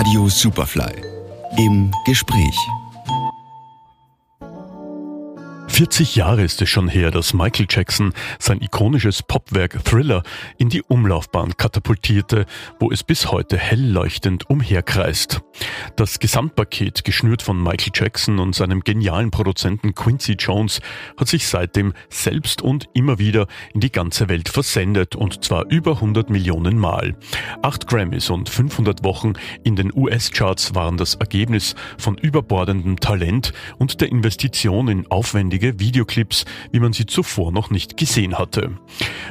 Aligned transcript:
Radio 0.00 0.30
Superfly 0.30 1.02
im 1.58 1.92
Gespräch. 2.06 2.79
40 5.80 6.14
Jahre 6.14 6.42
ist 6.42 6.60
es 6.60 6.68
schon 6.68 6.88
her, 6.88 7.10
dass 7.10 7.32
Michael 7.32 7.64
Jackson 7.66 8.12
sein 8.38 8.60
ikonisches 8.60 9.22
Popwerk 9.22 9.82
Thriller 9.82 10.22
in 10.58 10.68
die 10.68 10.82
Umlaufbahn 10.82 11.56
katapultierte, 11.56 12.44
wo 12.78 12.90
es 12.90 13.02
bis 13.02 13.32
heute 13.32 13.56
hell 13.56 13.90
leuchtend 13.90 14.50
umherkreist. 14.50 15.40
Das 15.96 16.18
Gesamtpaket, 16.18 17.02
geschnürt 17.06 17.40
von 17.40 17.62
Michael 17.62 17.92
Jackson 17.94 18.40
und 18.40 18.54
seinem 18.54 18.80
genialen 18.80 19.30
Produzenten 19.30 19.94
Quincy 19.94 20.32
Jones, 20.32 20.82
hat 21.16 21.28
sich 21.28 21.48
seitdem 21.48 21.94
selbst 22.10 22.60
und 22.60 22.90
immer 22.92 23.18
wieder 23.18 23.46
in 23.72 23.80
die 23.80 23.90
ganze 23.90 24.28
Welt 24.28 24.50
versendet 24.50 25.16
und 25.16 25.42
zwar 25.46 25.64
über 25.70 25.92
100 25.92 26.28
Millionen 26.28 26.76
Mal. 26.76 27.16
Acht 27.62 27.86
Grammys 27.86 28.28
und 28.28 28.50
500 28.50 29.02
Wochen 29.02 29.32
in 29.64 29.76
den 29.76 29.90
US-Charts 29.94 30.74
waren 30.74 30.98
das 30.98 31.14
Ergebnis 31.14 31.74
von 31.96 32.18
überbordendem 32.18 33.00
Talent 33.00 33.54
und 33.78 34.02
der 34.02 34.10
Investition 34.10 34.88
in 34.88 35.10
aufwendige 35.10 35.69
Videoclips, 35.78 36.44
wie 36.72 36.80
man 36.80 36.92
sie 36.92 37.06
zuvor 37.06 37.52
noch 37.52 37.70
nicht 37.70 37.96
gesehen 37.96 38.38
hatte. 38.38 38.72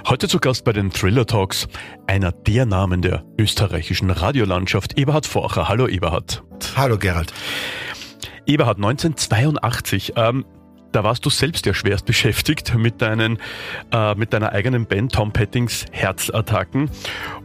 Heute 0.07 0.27
zu 0.27 0.39
Gast 0.39 0.63
bei 0.63 0.73
den 0.73 0.91
Thriller 0.91 1.25
Talks 1.25 1.67
einer 2.07 2.31
der 2.31 2.65
Namen 2.65 3.01
der 3.01 3.23
österreichischen 3.37 4.09
Radiolandschaft, 4.09 4.97
Eberhard 4.97 5.25
Forcher. 5.25 5.67
Hallo 5.67 5.87
Eberhard. 5.87 6.43
Hallo 6.75 6.97
Gerald. 6.97 7.33
Eberhard, 8.45 8.77
1982, 8.77 10.13
ähm, 10.15 10.45
da 10.91 11.03
warst 11.03 11.25
du 11.25 11.29
selbst 11.29 11.65
ja 11.65 11.73
schwerst 11.73 12.05
beschäftigt 12.05 12.73
mit, 12.75 13.01
deinen, 13.01 13.37
äh, 13.91 14.15
mit 14.15 14.33
deiner 14.33 14.51
eigenen 14.53 14.85
Band 14.85 15.13
Tom 15.13 15.31
Pettings 15.31 15.85
Herzattacken. 15.91 16.89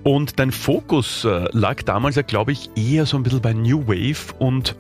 Und 0.02 0.38
dein 0.38 0.50
Fokus 0.50 1.24
äh, 1.24 1.48
lag 1.52 1.82
damals 1.82 2.16
ja, 2.16 2.22
glaube 2.22 2.52
ich, 2.52 2.70
eher 2.76 3.04
so 3.06 3.16
ein 3.16 3.22
bisschen 3.22 3.42
bei 3.42 3.52
New 3.52 3.86
Wave 3.86 4.34
und 4.38 4.76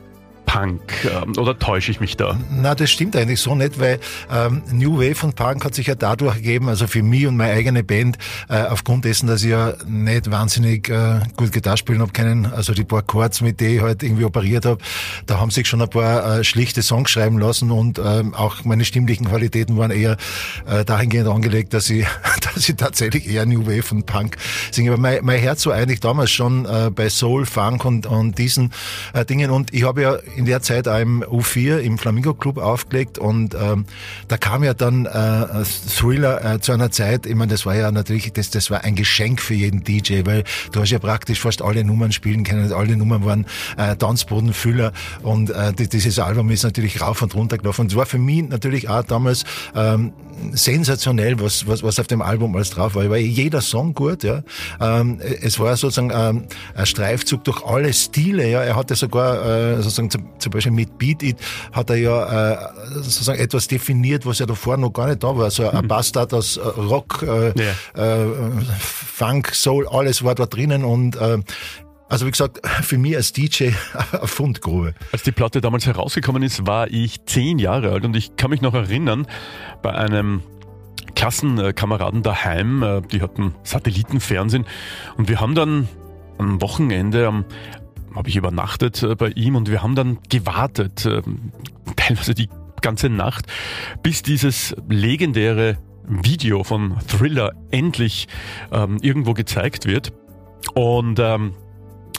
Punk. 0.54 0.80
Ähm, 1.04 1.32
oder 1.36 1.58
täusche 1.58 1.90
ich 1.90 1.98
mich 1.98 2.16
da? 2.16 2.38
Na, 2.48 2.76
das 2.76 2.88
stimmt 2.88 3.16
eigentlich 3.16 3.40
so 3.40 3.56
nicht, 3.56 3.80
weil 3.80 3.98
ähm, 4.32 4.62
New 4.70 4.98
Wave 4.98 5.26
und 5.26 5.34
Punk 5.34 5.64
hat 5.64 5.74
sich 5.74 5.88
ja 5.88 5.96
dadurch 5.96 6.36
ergeben, 6.36 6.68
also 6.68 6.86
für 6.86 7.02
mich 7.02 7.26
und 7.26 7.36
meine 7.36 7.54
eigene 7.54 7.82
Band, 7.82 8.18
äh, 8.48 8.62
aufgrund 8.62 9.04
dessen, 9.04 9.26
dass 9.26 9.42
ich 9.42 9.50
ja 9.50 9.72
nicht 9.84 10.30
wahnsinnig 10.30 10.88
äh, 10.88 11.18
gut 11.36 11.50
Gitarre 11.50 11.76
spielen 11.76 12.00
habe 12.00 12.12
können, 12.12 12.46
also 12.46 12.72
die 12.72 12.84
paar 12.84 13.02
Chords, 13.02 13.40
mit 13.40 13.60
denen 13.60 13.74
ich 13.78 13.82
halt 13.82 14.04
irgendwie 14.04 14.24
operiert 14.24 14.64
habe, 14.64 14.78
da 15.26 15.40
haben 15.40 15.50
sich 15.50 15.66
schon 15.66 15.82
ein 15.82 15.90
paar 15.90 16.38
äh, 16.38 16.44
schlichte 16.44 16.82
Songs 16.82 17.10
schreiben 17.10 17.40
lassen 17.40 17.72
und 17.72 17.98
ähm, 17.98 18.32
auch 18.32 18.62
meine 18.62 18.84
stimmlichen 18.84 19.26
Qualitäten 19.26 19.76
waren 19.76 19.90
eher 19.90 20.16
äh, 20.68 20.84
dahingehend 20.84 21.26
angelegt, 21.26 21.74
dass 21.74 21.90
ich, 21.90 22.06
dass 22.54 22.68
ich 22.68 22.76
tatsächlich 22.76 23.28
eher 23.28 23.44
New 23.44 23.66
Wave 23.66 23.92
und 23.92 24.06
Punk 24.06 24.36
singe. 24.70 24.92
Aber 24.92 25.00
mein, 25.00 25.18
mein 25.24 25.40
Herz 25.40 25.66
war 25.66 25.74
eigentlich 25.74 25.98
damals 25.98 26.30
schon 26.30 26.64
äh, 26.64 26.92
bei 26.94 27.08
Soul, 27.08 27.44
Funk 27.44 27.84
und, 27.84 28.06
und 28.06 28.38
diesen 28.38 28.72
äh, 29.14 29.24
Dingen 29.24 29.50
und 29.50 29.74
ich 29.74 29.82
habe 29.82 30.00
ja 30.00 30.14
in 30.36 30.43
der 30.44 30.62
Zeit 30.62 30.88
auch 30.88 30.98
im 30.98 31.22
U4 31.22 31.78
im 31.78 31.98
Flamingo 31.98 32.34
Club 32.34 32.58
aufgelegt 32.58 33.18
und 33.18 33.54
ähm, 33.54 33.84
da 34.28 34.36
kam 34.36 34.64
ja 34.64 34.74
dann 34.74 35.06
äh, 35.06 35.64
Thriller 35.64 36.54
äh, 36.54 36.60
zu 36.60 36.72
einer 36.72 36.90
Zeit, 36.90 37.26
ich 37.26 37.34
meine, 37.34 37.52
das 37.52 37.66
war 37.66 37.74
ja 37.74 37.90
natürlich, 37.90 38.32
das, 38.32 38.50
das 38.50 38.70
war 38.70 38.84
ein 38.84 38.94
Geschenk 38.94 39.40
für 39.40 39.54
jeden 39.54 39.84
DJ, 39.84 40.22
weil 40.24 40.44
du 40.72 40.80
hast 40.80 40.90
ja 40.90 40.98
praktisch 40.98 41.40
fast 41.40 41.62
alle 41.62 41.84
Nummern 41.84 42.12
spielen 42.12 42.44
können, 42.44 42.72
alle 42.72 42.96
Nummern 42.96 43.24
waren 43.24 43.46
äh, 43.76 43.96
Tanzbodenfüller 43.96 44.92
und 45.22 45.50
äh, 45.50 45.72
dieses 45.72 46.18
Album 46.18 46.50
ist 46.50 46.62
natürlich 46.62 47.00
rauf 47.00 47.22
und 47.22 47.34
runter 47.34 47.58
gelaufen 47.58 47.82
und 47.82 47.92
es 47.92 47.96
war 47.96 48.06
für 48.06 48.18
mich 48.18 48.48
natürlich 48.48 48.88
auch 48.88 49.02
damals 49.02 49.44
ähm, 49.74 50.12
sensationell, 50.52 51.40
was, 51.40 51.66
was, 51.66 51.82
was 51.82 51.98
auf 51.98 52.06
dem 52.06 52.22
Album 52.22 52.54
alles 52.54 52.70
drauf 52.70 52.94
war. 52.94 53.08
War 53.08 53.16
jeder 53.16 53.60
Song 53.60 53.94
gut, 53.94 54.24
ja. 54.24 54.42
Ähm, 54.80 55.20
es 55.20 55.58
war 55.58 55.76
sozusagen 55.76 56.12
ähm, 56.14 56.46
ein 56.74 56.86
Streifzug 56.86 57.44
durch 57.44 57.64
alle 57.64 57.92
Stile, 57.92 58.48
ja. 58.48 58.62
Er 58.62 58.76
hatte 58.76 58.94
sogar 58.94 59.44
äh, 59.44 59.82
sozusagen 59.82 60.10
zum, 60.38 60.52
Beispiel 60.52 60.72
mit 60.72 60.98
Beat 60.98 61.22
It 61.22 61.36
hat 61.72 61.90
er 61.90 61.96
ja 61.96 62.52
äh, 62.52 62.58
sozusagen 62.94 63.40
etwas 63.40 63.68
definiert, 63.68 64.26
was 64.26 64.38
ja 64.38 64.46
davor 64.46 64.76
noch 64.76 64.92
gar 64.92 65.08
nicht 65.08 65.22
da 65.22 65.36
war. 65.36 65.50
So 65.50 65.68
ein 65.68 65.84
mhm. 65.84 65.88
Bastard 65.88 66.34
aus 66.34 66.56
äh, 66.56 66.60
Rock, 66.60 67.22
äh, 67.22 67.52
ja. 67.60 68.22
äh, 68.22 68.26
Funk, 68.78 69.54
Soul, 69.54 69.86
alles 69.88 70.24
war 70.24 70.34
da 70.34 70.46
drinnen 70.46 70.84
und 70.84 71.16
äh, 71.16 71.38
also 72.08 72.26
wie 72.26 72.30
gesagt, 72.30 72.60
für 72.82 72.98
mich 72.98 73.16
als 73.16 73.32
DJ 73.32 73.70
eine 74.12 74.26
Fundgrube. 74.26 74.94
Als 75.12 75.22
die 75.22 75.32
Platte 75.32 75.60
damals 75.60 75.86
herausgekommen 75.86 76.42
ist, 76.42 76.66
war 76.66 76.88
ich 76.88 77.24
zehn 77.24 77.58
Jahre 77.58 77.90
alt 77.90 78.04
und 78.04 78.14
ich 78.14 78.36
kann 78.36 78.50
mich 78.50 78.60
noch 78.60 78.74
erinnern, 78.74 79.26
bei 79.82 79.92
einem 79.92 80.42
Klassenkameraden 81.14 82.22
daheim, 82.22 82.82
äh, 82.82 83.00
die 83.00 83.22
hatten 83.22 83.54
Satellitenfernsehen 83.62 84.66
und 85.16 85.28
wir 85.28 85.40
haben 85.40 85.54
dann 85.54 85.88
am 86.38 86.60
Wochenende, 86.60 87.26
am 87.26 87.44
habe 88.14 88.28
ich 88.28 88.36
übernachtet 88.36 89.02
äh, 89.02 89.14
bei 89.14 89.30
ihm 89.30 89.56
und 89.56 89.70
wir 89.70 89.82
haben 89.82 89.94
dann 89.94 90.18
gewartet, 90.28 91.06
äh, 91.06 91.22
teilweise 91.96 92.34
die 92.34 92.48
ganze 92.80 93.08
Nacht, 93.08 93.46
bis 94.02 94.22
dieses 94.22 94.76
legendäre 94.88 95.78
Video 96.06 96.64
von 96.64 96.98
Thriller 97.08 97.52
endlich 97.70 98.28
ähm, 98.72 98.98
irgendwo 99.00 99.32
gezeigt 99.32 99.86
wird. 99.86 100.12
Und 100.74 101.18
ähm, 101.18 101.54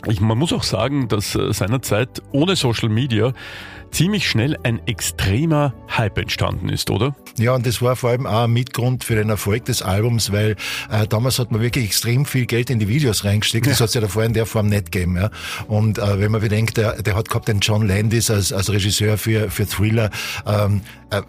ich, 0.07 0.21
man 0.21 0.37
muss 0.37 0.53
auch 0.53 0.63
sagen, 0.63 1.07
dass 1.07 1.35
äh, 1.35 1.53
seinerzeit 1.53 2.21
ohne 2.31 2.55
Social 2.55 2.89
Media 2.89 3.33
ziemlich 3.91 4.29
schnell 4.29 4.57
ein 4.63 4.85
extremer 4.87 5.73
Hype 5.89 6.17
entstanden 6.17 6.67
ist, 6.67 6.89
oder? 6.89 7.15
Ja, 7.37 7.55
und 7.55 7.65
das 7.65 7.81
war 7.81 7.95
vor 7.95 8.09
allem 8.09 8.25
auch 8.25 8.43
ein 8.43 8.51
Mitgrund 8.51 9.05
für 9.05 9.15
den 9.15 9.29
Erfolg 9.29 9.65
des 9.65 9.81
Albums, 9.81 10.31
weil 10.33 10.57
äh, 10.91 11.07
damals 11.07 11.39
hat 11.39 11.51
man 11.51 11.61
wirklich 11.61 11.85
extrem 11.85 12.25
viel 12.25 12.45
Geld 12.45 12.69
in 12.69 12.79
die 12.79 12.89
Videos 12.89 13.23
reingesteckt. 13.23 13.65
Ja. 13.65 13.71
Das 13.71 13.79
hat 13.79 13.89
es 13.89 13.93
ja 13.93 14.01
davor 14.01 14.23
in 14.25 14.33
der 14.33 14.45
Form 14.45 14.67
nicht 14.67 14.91
gegeben. 14.91 15.15
Ja. 15.15 15.29
Und 15.67 15.97
äh, 15.97 16.19
wenn 16.19 16.31
man 16.31 16.41
bedenkt, 16.41 16.77
der, 16.77 17.01
der 17.01 17.15
hat 17.15 17.29
gehabt 17.29 17.47
den 17.47 17.59
John 17.59 17.87
Landis 17.87 18.29
als, 18.29 18.51
als 18.51 18.69
Regisseur 18.69 19.17
für, 19.17 19.49
für 19.49 19.65
Thriller. 19.65 20.09
Ähm, 20.45 20.81
äh, 21.09 21.21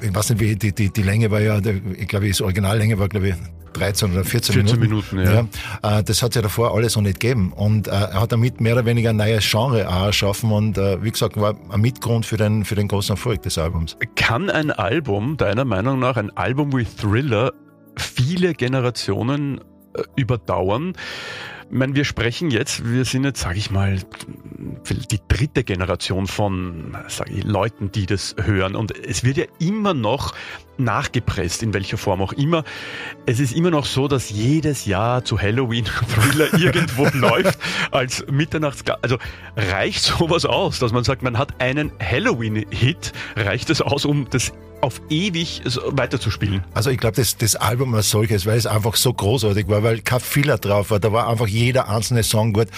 ich 0.00 0.14
weiß 0.14 0.30
nicht, 0.30 0.40
wie 0.40 0.56
die, 0.56 0.74
die, 0.74 0.90
die 0.90 1.02
Länge 1.02 1.30
war 1.30 1.40
ja, 1.40 1.58
ich 1.58 2.08
glaube, 2.08 2.30
die 2.30 2.42
Originallänge 2.42 2.98
war, 2.98 3.08
glaube 3.08 3.28
ich, 3.28 3.34
13 3.74 4.12
oder 4.12 4.24
14, 4.24 4.54
14 4.54 4.80
Minuten. 4.80 5.16
Minuten 5.16 5.34
ja. 5.34 5.46
ja. 5.82 5.98
Äh, 5.98 6.04
das 6.04 6.22
hat 6.22 6.30
es 6.30 6.36
ja 6.36 6.42
davor 6.42 6.74
alles 6.74 6.96
noch 6.96 7.02
nicht 7.02 7.20
gegeben. 7.20 7.52
Und 7.52 7.88
äh, 7.88 7.90
er 7.90 8.20
hat 8.24 8.32
damit 8.32 8.60
mehr 8.60 8.74
oder 8.74 8.86
weniger 8.86 9.10
ein 9.10 9.16
neues 9.16 9.48
Genre 9.48 9.88
auch 9.88 10.06
erschaffen 10.06 10.50
und 10.50 10.76
äh, 10.78 11.02
wie 11.02 11.10
gesagt, 11.10 11.40
war 11.40 11.54
ein 11.70 11.80
Mitgrund 11.80 12.26
für 12.26 12.36
den, 12.36 12.64
für 12.64 12.74
den 12.74 12.88
großen 12.88 13.14
Erfolg 13.14 13.42
des 13.42 13.58
Albums. 13.58 13.96
Kann 14.16 14.50
ein 14.50 14.70
Album, 14.70 15.36
deiner 15.36 15.64
Meinung 15.64 16.00
nach, 16.00 16.16
ein 16.16 16.36
Album 16.36 16.76
wie 16.76 16.84
Thriller 16.84 17.52
viele 17.96 18.54
Generationen 18.54 19.60
überdauern? 20.16 20.94
Ich 21.70 21.76
meine, 21.78 21.94
wir 21.94 22.04
sprechen 22.04 22.50
jetzt, 22.50 22.88
wir 22.88 23.04
sind 23.04 23.24
jetzt, 23.24 23.40
sage 23.40 23.58
ich 23.58 23.70
mal, 23.70 23.98
die 25.10 25.20
dritte 25.28 25.64
Generation 25.64 26.26
von 26.26 26.96
ich, 27.28 27.44
Leuten, 27.44 27.90
die 27.90 28.06
das 28.06 28.36
hören. 28.40 28.76
Und 28.76 28.96
es 28.96 29.24
wird 29.24 29.36
ja 29.36 29.44
immer 29.58 29.94
noch 29.94 30.34
nachgepresst, 30.76 31.62
in 31.62 31.74
welcher 31.74 31.96
Form 31.96 32.22
auch 32.22 32.32
immer. 32.32 32.64
Es 33.26 33.40
ist 33.40 33.54
immer 33.54 33.70
noch 33.70 33.86
so, 33.86 34.08
dass 34.08 34.30
jedes 34.30 34.86
Jahr 34.86 35.24
zu 35.24 35.40
Halloween 35.40 35.84
Thriller 35.84 36.52
irgendwo 36.58 37.06
läuft 37.12 37.58
als 37.90 38.24
Mitternachts. 38.30 38.82
Also 39.02 39.18
reicht 39.56 40.02
sowas 40.02 40.44
aus, 40.44 40.78
dass 40.78 40.92
man 40.92 41.04
sagt, 41.04 41.22
man 41.22 41.38
hat 41.38 41.60
einen 41.60 41.92
Halloween-Hit, 42.00 43.12
reicht 43.36 43.70
es 43.70 43.80
aus, 43.80 44.04
um 44.04 44.28
das 44.30 44.52
auf 44.84 45.00
ewig 45.08 45.62
weiterzuspielen. 45.86 46.62
Also 46.74 46.90
ich 46.90 46.98
glaube, 46.98 47.16
das, 47.16 47.38
das 47.38 47.56
Album 47.56 47.94
als 47.94 48.10
solches, 48.10 48.44
weil 48.44 48.58
es 48.58 48.66
einfach 48.66 48.96
so 48.96 49.14
großartig 49.14 49.66
war, 49.68 49.82
weil 49.82 50.02
kein 50.02 50.20
Filler 50.20 50.58
drauf 50.58 50.90
war, 50.90 51.00
da 51.00 51.10
war 51.10 51.28
einfach 51.28 51.48
jeder 51.54 51.88
einzelne 51.88 52.22
Song 52.22 52.52
gut. 52.52 52.68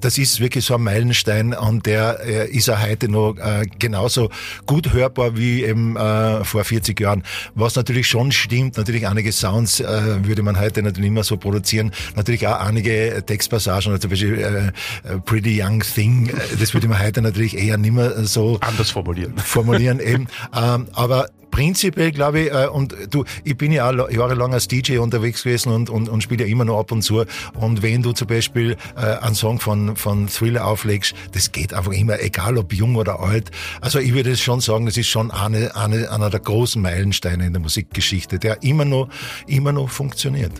Das 0.00 0.18
ist 0.18 0.40
wirklich 0.40 0.64
so 0.64 0.74
ein 0.74 0.82
Meilenstein 0.82 1.54
und 1.54 1.86
der 1.86 2.20
äh, 2.24 2.50
ist 2.50 2.70
auch 2.70 2.80
heute 2.80 3.08
noch 3.08 3.36
äh, 3.36 3.64
genauso 3.78 4.30
gut 4.66 4.92
hörbar 4.92 5.36
wie 5.36 5.64
eben 5.64 5.96
äh, 5.96 6.44
vor 6.44 6.64
40 6.64 6.98
Jahren. 7.00 7.22
Was 7.54 7.76
natürlich 7.76 8.06
schon 8.06 8.32
stimmt, 8.32 8.76
natürlich 8.76 9.06
einige 9.06 9.32
Sounds 9.32 9.80
äh, 9.80 10.24
würde 10.24 10.42
man 10.42 10.58
heute 10.58 10.82
natürlich 10.82 11.10
nicht 11.10 11.14
mehr 11.14 11.24
so 11.24 11.36
produzieren. 11.36 11.92
Natürlich 12.14 12.46
auch 12.46 12.60
einige 12.60 13.22
Textpassagen, 13.26 13.92
also 13.92 13.98
zum 13.98 14.10
Beispiel 14.10 14.38
äh, 14.38 15.12
äh 15.12 15.18
Pretty 15.24 15.62
Young 15.62 15.80
Thing, 15.80 16.30
das 16.58 16.74
würde 16.74 16.88
man 16.88 17.02
heute 17.02 17.22
natürlich 17.22 17.56
eher 17.56 17.78
nicht 17.78 17.92
mehr 17.92 18.24
so 18.24 18.58
anders 18.60 18.90
formulieren. 18.90 19.36
Formulieren 19.38 20.00
eben. 20.00 20.28
Ähm, 20.54 20.86
aber 20.92 21.28
prinzipiell 21.56 22.12
glaube 22.12 22.40
ich, 22.40 22.52
äh, 22.52 22.66
und 22.66 22.94
du, 23.08 23.24
ich 23.42 23.56
bin 23.56 23.72
ja 23.72 23.88
auch 23.88 24.10
jahrelang 24.10 24.52
als 24.52 24.68
DJ 24.68 24.98
unterwegs 24.98 25.42
gewesen 25.42 25.72
und, 25.72 25.88
und, 25.88 26.10
und 26.10 26.22
spiele 26.22 26.44
ja 26.44 26.50
immer 26.50 26.66
noch 26.66 26.78
ab 26.78 26.92
und 26.92 27.00
zu. 27.00 27.24
Und 27.54 27.82
wenn 27.82 28.02
du 28.02 28.12
zum 28.12 28.28
Beispiel 28.28 28.76
äh, 28.94 29.00
einen 29.24 29.34
Song 29.34 29.58
von, 29.58 29.96
von 29.96 30.28
Thriller 30.28 30.66
auflegst, 30.66 31.14
das 31.32 31.52
geht 31.52 31.72
einfach 31.72 31.92
immer, 31.92 32.20
egal 32.20 32.58
ob 32.58 32.74
jung 32.74 32.96
oder 32.96 33.20
alt. 33.20 33.50
Also 33.80 34.00
ich 34.00 34.12
würde 34.12 34.36
schon 34.36 34.60
sagen, 34.60 34.84
das 34.84 34.98
ist 34.98 35.08
schon 35.08 35.30
eine, 35.30 35.74
eine, 35.74 36.10
einer 36.10 36.28
der 36.28 36.40
großen 36.40 36.82
Meilensteine 36.82 37.46
in 37.46 37.54
der 37.54 37.62
Musikgeschichte, 37.62 38.38
der 38.38 38.62
immer 38.62 38.84
noch, 38.84 39.08
immer 39.46 39.72
noch 39.72 39.88
funktioniert. 39.88 40.52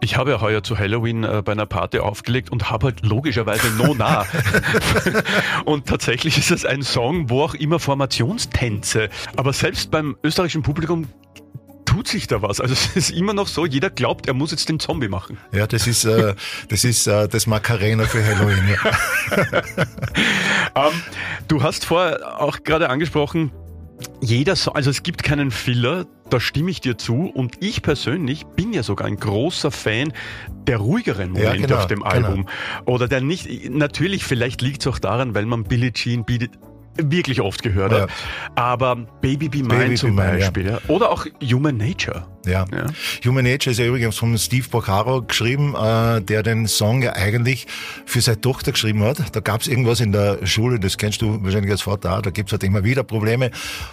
Ich 0.00 0.16
habe 0.16 0.32
ja 0.32 0.40
heuer 0.40 0.64
zu 0.64 0.76
Halloween 0.76 1.22
äh, 1.22 1.42
bei 1.44 1.52
einer 1.52 1.66
Party 1.66 2.00
aufgelegt 2.00 2.50
und 2.50 2.68
habe 2.68 2.86
halt 2.86 3.06
logischerweise 3.06 3.70
No 3.78 3.94
nah. 3.94 4.26
und 5.66 5.86
tatsächlich 5.86 6.36
ist 6.36 6.50
es 6.50 6.64
ein 6.64 6.82
Song, 6.82 7.30
wo 7.30 7.42
auch 7.42 7.54
immer 7.54 7.78
Formationstänze, 7.78 9.08
aber 9.36 9.52
selbst 9.52 9.92
beim 9.92 10.16
österreichischen 10.32 10.62
Publikum 10.62 11.06
tut 11.84 12.08
sich 12.08 12.26
da 12.26 12.40
was. 12.40 12.58
Also 12.58 12.72
es 12.94 12.96
ist 12.96 13.10
immer 13.10 13.34
noch 13.34 13.48
so, 13.48 13.66
jeder 13.66 13.90
glaubt, 13.90 14.26
er 14.26 14.32
muss 14.34 14.50
jetzt 14.50 14.68
den 14.68 14.80
Zombie 14.80 15.08
machen. 15.08 15.36
Ja, 15.52 15.66
das 15.66 15.86
ist 15.86 16.04
äh, 16.04 16.34
das 16.68 16.84
ist 16.84 17.06
äh, 17.06 17.28
das 17.28 17.46
Macarena 17.46 18.04
für 18.04 18.24
Halloween. 18.24 18.64
Ja. 18.68 19.76
ähm, 20.88 21.02
du 21.48 21.62
hast 21.62 21.84
vorher 21.84 22.40
auch 22.40 22.62
gerade 22.62 22.88
angesprochen, 22.88 23.52
jeder 24.20 24.56
so, 24.56 24.72
also 24.72 24.88
es 24.88 25.02
gibt 25.02 25.22
keinen 25.22 25.50
Filler, 25.50 26.06
da 26.30 26.40
stimme 26.40 26.70
ich 26.70 26.80
dir 26.80 26.96
zu. 26.96 27.26
Und 27.26 27.56
ich 27.60 27.82
persönlich 27.82 28.46
bin 28.46 28.72
ja 28.72 28.82
sogar 28.82 29.06
ein 29.06 29.16
großer 29.16 29.70
Fan 29.70 30.14
der 30.66 30.78
ruhigeren 30.78 31.32
Momente 31.32 31.60
ja, 31.60 31.66
genau, 31.66 31.76
auf 31.76 31.86
dem. 31.86 32.02
Album. 32.02 32.46
Genau. 32.46 32.94
Oder 32.94 33.06
der 33.06 33.20
nicht, 33.20 33.70
natürlich, 33.70 34.24
vielleicht 34.24 34.62
liegt 34.62 34.80
es 34.80 34.86
auch 34.86 34.98
daran, 34.98 35.34
weil 35.34 35.44
man 35.44 35.64
Billie 35.64 35.92
Jean 35.92 36.24
bietet, 36.24 36.52
wirklich 36.96 37.40
oft 37.40 37.62
gehört 37.62 37.92
ja. 37.92 38.06
Aber 38.54 38.96
Baby 39.20 39.48
Be 39.48 39.58
Mine 39.58 39.68
Baby 39.68 39.94
zum 39.94 40.16
Be 40.16 40.22
Beispiel. 40.22 40.66
ja. 40.66 40.78
Oder 40.88 41.10
auch 41.10 41.26
Human 41.42 41.76
Nature. 41.76 42.26
Ja. 42.46 42.66
ja. 42.72 42.86
Human 43.24 43.44
Nature 43.44 43.72
ist 43.72 43.78
ja 43.78 43.86
übrigens 43.86 44.16
von 44.16 44.36
Steve 44.38 44.66
Boccaro 44.68 45.22
geschrieben, 45.22 45.74
äh, 45.74 46.20
der 46.20 46.42
den 46.42 46.66
Song 46.66 47.02
ja 47.02 47.12
eigentlich 47.14 47.66
für 48.06 48.20
seine 48.20 48.40
Tochter 48.40 48.72
geschrieben 48.72 49.02
hat. 49.04 49.34
Da 49.34 49.40
gab 49.40 49.60
es 49.60 49.68
irgendwas 49.68 50.00
in 50.00 50.12
der 50.12 50.44
Schule, 50.46 50.80
das 50.80 50.98
kennst 50.98 51.22
du 51.22 51.42
wahrscheinlich 51.42 51.70
als 51.70 51.82
Vater 51.82 52.16
auch, 52.16 52.22
da 52.22 52.30
gibt's 52.30 52.52
halt 52.52 52.64
immer 52.64 52.84
wieder 52.84 53.04
Probleme. 53.04 53.50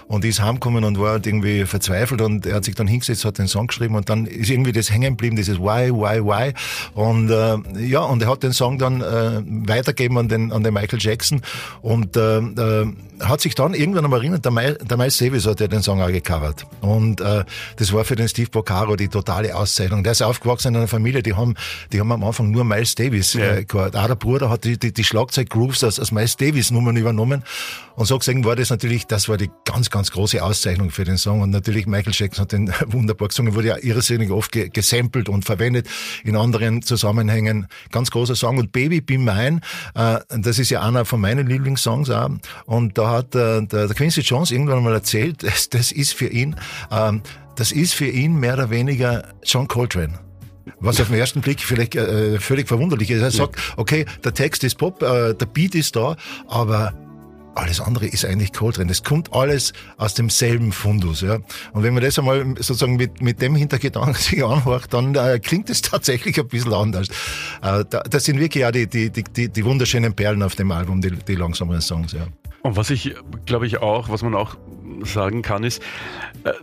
Und 0.07 0.23
die 0.23 0.29
ist 0.29 0.41
heimgekommen 0.41 0.83
und 0.83 0.99
war 0.99 1.11
halt 1.11 1.27
irgendwie 1.27 1.65
verzweifelt 1.65 2.21
und 2.21 2.45
er 2.45 2.55
hat 2.55 2.65
sich 2.65 2.75
dann 2.75 2.87
hingesetzt, 2.87 3.25
hat 3.25 3.37
den 3.37 3.47
Song 3.47 3.67
geschrieben 3.67 3.95
und 3.95 4.09
dann 4.09 4.25
ist 4.25 4.49
irgendwie 4.49 4.71
das 4.71 4.91
hängen 4.91 5.11
geblieben, 5.11 5.35
dieses 5.35 5.59
Why, 5.59 5.91
Why, 5.91 6.23
Why. 6.23 6.53
Und 6.93 7.29
äh, 7.29 7.85
ja, 7.85 8.01
und 8.01 8.21
er 8.21 8.29
hat 8.29 8.43
den 8.43 8.53
Song 8.53 8.77
dann 8.77 9.01
äh, 9.01 9.41
weitergegeben 9.67 10.17
an 10.17 10.27
den, 10.27 10.51
an 10.51 10.63
den 10.63 10.73
Michael 10.73 10.99
Jackson 11.01 11.41
und 11.81 12.15
äh, 12.17 12.39
äh, 12.39 12.87
hat 13.21 13.41
sich 13.41 13.55
dann 13.55 13.73
irgendwann 13.73 14.05
einmal 14.05 14.21
erinnert, 14.21 14.45
der, 14.45 14.51
My, 14.51 14.73
der 14.81 14.97
Miles 14.97 15.17
Davis 15.17 15.45
hat 15.45 15.59
ja 15.59 15.67
den 15.67 15.81
Song 15.81 16.01
auch 16.01 16.07
gecovert. 16.07 16.65
Und 16.81 17.21
äh, 17.21 17.43
das 17.75 17.91
war 17.93 18.05
für 18.05 18.15
den 18.15 18.27
Steve 18.27 18.38
Boccaro 18.45 18.95
die 18.95 19.07
totale 19.07 19.55
Auszeichnung. 19.55 20.03
Der 20.03 20.13
ist 20.13 20.21
aufgewachsen 20.21 20.69
in 20.69 20.77
einer 20.77 20.87
Familie, 20.87 21.23
die 21.23 21.33
haben, 21.33 21.55
die 21.91 21.99
haben 21.99 22.11
am 22.11 22.23
Anfang 22.23 22.51
nur 22.51 22.63
Miles 22.63 22.95
Davis 22.95 23.33
ja. 23.33 23.55
äh, 23.55 23.65
gehört. 23.65 23.95
Auch 23.95 24.07
der 24.07 24.15
Bruder 24.15 24.49
hat 24.49 24.63
die, 24.63 24.77
die, 24.77 24.93
die 24.93 25.03
Schlagzeug-Grooves 25.03 25.83
aus, 25.83 25.99
aus 25.99 26.11
Miles 26.11 26.37
Davis-Nummern 26.37 26.97
übernommen. 26.97 27.43
Und 27.95 28.05
so 28.05 28.17
gesehen 28.17 28.45
war 28.45 28.55
das 28.55 28.69
natürlich, 28.69 29.07
das 29.07 29.27
war 29.27 29.35
die 29.35 29.49
ganz, 29.65 29.89
ganz 29.89 30.11
große 30.11 30.41
Auszeichnung 30.41 30.89
für 30.89 31.03
den 31.03 31.17
Song. 31.17 31.41
Und 31.41 31.49
natürlich 31.49 31.85
Michael 31.85 32.13
Jackson 32.15 32.43
hat 32.43 32.51
den 32.53 32.73
wunderbar 32.87 33.27
gesungen, 33.27 33.55
wurde 33.55 33.67
ja 33.67 33.77
irrsinnig 33.77 34.31
oft 34.31 34.51
ge 34.51 34.69
gesampelt 34.69 35.27
und 35.27 35.43
verwendet 35.43 35.87
in 36.23 36.37
anderen 36.37 36.81
Zusammenhängen. 36.81 37.67
Ganz 37.91 38.09
großer 38.11 38.35
Song. 38.35 38.57
Und 38.57 38.71
Baby 38.71 39.01
Be 39.01 39.17
Mine, 39.17 39.59
äh, 39.95 40.19
das 40.29 40.59
ist 40.59 40.69
ja 40.69 40.81
einer 40.81 41.03
von 41.03 41.19
meinen 41.19 41.47
Lieblingssongs 41.47 42.09
auch. 42.09 42.29
Und 42.65 42.97
da 42.97 43.09
hat 43.09 43.35
äh, 43.35 43.61
der, 43.63 43.87
der 43.87 43.95
Quincy 43.95 44.21
Jones 44.21 44.51
irgendwann 44.51 44.83
mal 44.83 44.93
erzählt, 44.93 45.43
das, 45.43 45.69
das 45.69 45.91
ist 45.91 46.13
für 46.13 46.27
ihn, 46.27 46.55
ähm, 46.91 47.21
das 47.59 47.73
ist 47.73 47.93
für 47.93 48.07
ihn 48.07 48.39
mehr 48.39 48.53
oder 48.53 48.69
weniger 48.69 49.27
John 49.43 49.67
Coltrane. 49.67 50.17
Was 50.79 51.01
auf 51.01 51.07
den 51.09 51.17
ersten 51.17 51.41
Blick 51.41 51.59
vielleicht 51.59 51.95
äh, 51.95 52.39
völlig 52.39 52.69
verwunderlich 52.69 53.11
ist. 53.11 53.21
Er 53.21 53.31
sagt, 53.31 53.59
okay, 53.75 54.05
der 54.23 54.33
Text 54.33 54.63
ist 54.63 54.75
Pop, 54.75 55.01
äh, 55.01 55.33
der 55.33 55.45
Beat 55.45 55.75
ist 55.75 55.95
da, 55.95 56.15
aber 56.47 56.93
alles 57.55 57.81
andere 57.81 58.05
ist 58.05 58.23
eigentlich 58.23 58.53
Coltrane. 58.53 58.87
Das 58.87 59.03
kommt 59.03 59.33
alles 59.33 59.73
aus 59.97 60.13
demselben 60.13 60.71
Fundus. 60.71 61.19
Ja. 61.19 61.39
Und 61.73 61.83
wenn 61.83 61.93
man 61.93 62.01
das 62.01 62.17
einmal 62.17 62.45
sozusagen 62.59 62.95
mit, 62.95 63.21
mit 63.21 63.41
dem 63.41 63.55
Hintergedanken 63.55 64.13
sich 64.17 64.41
anhört, 64.41 64.93
dann 64.93 65.13
äh, 65.15 65.39
klingt 65.39 65.69
es 65.69 65.81
tatsächlich 65.81 66.39
ein 66.39 66.47
bisschen 66.47 66.73
anders. 66.73 67.09
Äh, 67.61 67.83
da, 67.89 68.03
das 68.09 68.23
sind 68.23 68.39
wirklich 68.39 68.65
auch 68.65 68.71
die, 68.71 68.87
die, 68.87 69.11
die, 69.11 69.49
die 69.49 69.65
wunderschönen 69.65 70.13
Perlen 70.13 70.43
auf 70.43 70.55
dem 70.55 70.71
Album, 70.71 71.01
die, 71.01 71.11
die 71.11 71.35
langsameren 71.35 71.81
Songs. 71.81 72.13
Ja. 72.13 72.27
Und 72.61 72.77
was 72.77 72.89
ich, 72.89 73.15
glaube 73.45 73.67
ich, 73.67 73.79
auch, 73.79 74.07
was 74.07 74.21
man 74.21 74.33
auch 74.35 74.55
sagen 75.03 75.41
kann, 75.41 75.65
ist, 75.65 75.81
äh, 76.45 76.53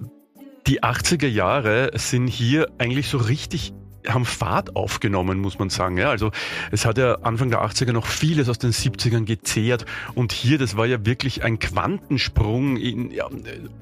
die 0.67 0.83
80er 0.83 1.29
Jahre 1.29 1.91
sind 1.95 2.27
hier 2.27 2.69
eigentlich 2.79 3.09
so 3.09 3.19
richtig 3.19 3.73
haben 4.09 4.25
Fahrt 4.25 4.77
aufgenommen, 4.77 5.41
muss 5.41 5.59
man 5.59 5.71
sagen. 5.71 5.99
Ja, 5.99 6.11
also 6.11 6.31
es 6.71 6.85
hat 6.85 6.99
ja 6.99 7.17
Anfang 7.23 7.51
der 7.51 7.63
80er 7.63 7.93
noch 7.93 8.07
vieles 8.07 8.49
aus 8.49 8.59
den 8.59 8.71
70ern 8.71 9.25
gezehrt 9.25 9.85
und 10.15 10.33
hier, 10.33 10.59
das 10.59 10.77
war 10.77 10.87
ja 10.87 11.05
wirklich 11.05 11.43
ein 11.43 11.59
Quantensprung, 11.59 12.77
in, 12.77 13.11
ja, 13.11 13.29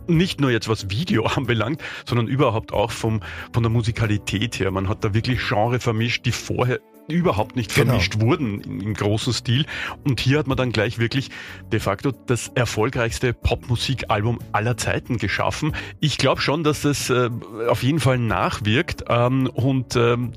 nicht 0.06 0.40
nur 0.40 0.50
jetzt 0.50 0.68
was 0.68 0.90
Video 0.90 1.26
anbelangt, 1.36 1.82
sondern 2.06 2.26
überhaupt 2.26 2.72
auch 2.72 2.90
vom, 2.90 3.20
von 3.52 3.62
der 3.62 3.70
Musikalität 3.70 4.58
her. 4.58 4.70
Man 4.70 4.88
hat 4.88 5.04
da 5.04 5.14
wirklich 5.14 5.40
Genre 5.46 5.80
vermischt, 5.80 6.24
die 6.26 6.32
vorher 6.32 6.80
überhaupt 7.08 7.56
nicht 7.56 7.74
genau. 7.74 7.92
vermischt 7.92 8.20
wurden 8.20 8.60
im 8.60 8.94
großen 8.94 9.32
Stil. 9.32 9.66
Und 10.04 10.20
hier 10.20 10.38
hat 10.38 10.46
man 10.46 10.56
dann 10.56 10.72
gleich 10.72 10.98
wirklich 10.98 11.30
de 11.72 11.80
facto 11.80 12.12
das 12.12 12.48
erfolgreichste 12.54 13.32
Popmusikalbum 13.32 14.38
aller 14.52 14.76
Zeiten 14.76 15.18
geschaffen. 15.18 15.74
Ich 16.00 16.18
glaube 16.18 16.40
schon, 16.40 16.64
dass 16.64 16.82
das 16.82 17.10
äh, 17.10 17.30
auf 17.68 17.82
jeden 17.82 18.00
Fall 18.00 18.18
nachwirkt. 18.18 19.04
Ähm, 19.08 19.48
und 19.52 19.96
ähm, 19.96 20.32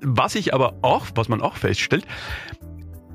was 0.00 0.34
ich 0.34 0.54
aber 0.54 0.74
auch, 0.82 1.06
was 1.14 1.28
man 1.28 1.40
auch 1.40 1.56
feststellt, 1.56 2.06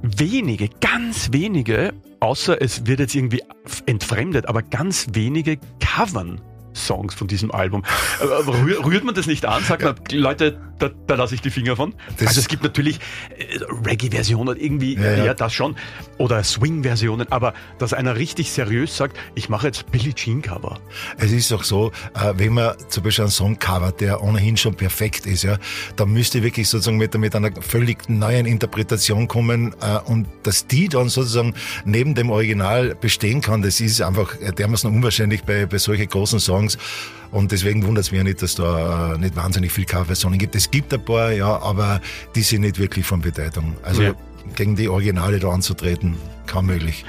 wenige, 0.01 0.69
ganz 0.81 1.31
wenige, 1.31 1.93
außer 2.19 2.61
es 2.61 2.85
wird 2.85 2.99
jetzt 2.99 3.15
irgendwie 3.15 3.43
entfremdet, 3.85 4.47
aber 4.47 4.61
ganz 4.63 5.07
wenige 5.13 5.57
covern 5.79 6.41
Songs 6.73 7.13
von 7.13 7.27
diesem 7.27 7.51
Album. 7.51 7.83
Rührt 8.21 9.03
man 9.03 9.15
das 9.15 9.27
nicht 9.27 9.45
an? 9.45 9.63
Sagt 9.63 9.83
man, 9.83 9.95
Leute, 10.11 10.59
da, 10.81 10.89
da 11.07 11.15
lasse 11.15 11.35
ich 11.35 11.41
die 11.41 11.49
Finger 11.49 11.75
von. 11.75 11.93
Das 12.17 12.29
also 12.29 12.41
es 12.41 12.47
gibt 12.47 12.63
natürlich 12.63 12.99
äh, 13.37 13.59
Reggae-Versionen, 13.85 14.57
irgendwie, 14.57 14.95
ja, 14.95 15.11
ja. 15.11 15.25
ja, 15.25 15.33
das 15.33 15.53
schon, 15.53 15.75
oder 16.17 16.43
Swing-Versionen, 16.43 17.31
aber 17.31 17.53
dass 17.77 17.93
einer 17.93 18.15
richtig 18.15 18.51
seriös 18.51 18.97
sagt, 18.97 19.17
ich 19.35 19.49
mache 19.49 19.67
jetzt 19.67 19.91
Billie 19.91 20.13
Jean-Cover. 20.13 20.79
Es 21.17 21.31
ist 21.31 21.51
doch 21.51 21.63
so, 21.63 21.91
äh, 22.15 22.33
wenn 22.37 22.53
man 22.53 22.75
zum 22.89 23.03
Beispiel 23.03 23.25
einen 23.25 23.31
Song 23.31 23.59
covert, 23.59 24.01
der 24.01 24.23
ohnehin 24.23 24.57
schon 24.57 24.75
perfekt 24.75 25.25
ist, 25.25 25.43
ja, 25.43 25.57
dann 25.95 26.09
müsste 26.09 26.41
wirklich 26.41 26.67
sozusagen 26.67 26.97
mit, 26.97 27.15
mit 27.17 27.35
einer 27.35 27.51
völlig 27.61 28.09
neuen 28.09 28.45
Interpretation 28.45 29.27
kommen 29.27 29.75
äh, 29.81 29.99
und 30.09 30.27
dass 30.43 30.67
die 30.67 30.89
dann 30.89 31.09
sozusagen 31.09 31.53
neben 31.85 32.15
dem 32.15 32.29
Original 32.31 32.95
bestehen 32.95 33.41
kann, 33.41 33.61
das 33.61 33.79
ist 33.79 34.01
einfach 34.01 34.35
dermaßen 34.57 34.91
unwahrscheinlich 34.91 35.43
bei, 35.43 35.65
bei 35.65 35.77
solchen 35.77 36.07
großen 36.07 36.39
Songs. 36.39 36.60
Und 37.31 37.51
deswegen 37.51 37.85
wundert 37.85 38.05
es 38.05 38.11
mich 38.11 38.17
ja 38.17 38.23
nicht, 38.23 38.41
dass 38.41 38.55
da 38.55 39.15
nicht 39.17 39.35
wahnsinnig 39.35 39.71
viel 39.71 39.85
Coverversionen 39.85 40.37
gibt. 40.37 40.55
Es 40.55 40.69
gibt 40.69 40.93
ein 40.93 41.03
paar, 41.03 41.31
ja, 41.31 41.61
aber 41.61 42.01
die 42.35 42.41
sind 42.41 42.61
nicht 42.61 42.77
wirklich 42.77 43.05
von 43.05 43.21
Bedeutung. 43.21 43.77
Also 43.83 44.01
ja. 44.01 44.13
gegen 44.55 44.75
die 44.75 44.89
Originale 44.89 45.39
da 45.39 45.49
anzutreten, 45.49 46.17
kaum 46.45 46.65
möglich. 46.65 47.05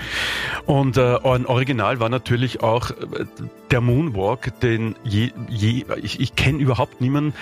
Und 0.64 0.96
äh, 0.96 1.18
ein 1.24 1.44
Original 1.46 1.98
war 1.98 2.08
natürlich 2.08 2.62
auch 2.62 2.90
äh, 2.90 3.24
der 3.72 3.80
Moonwalk, 3.80 4.60
den 4.60 4.94
je, 5.02 5.30
je, 5.48 5.84
ich, 6.00 6.20
ich 6.20 6.36
kenne 6.36 6.58
überhaupt 6.58 7.00
niemanden, 7.00 7.34